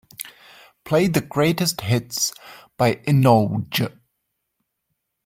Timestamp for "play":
0.83-1.05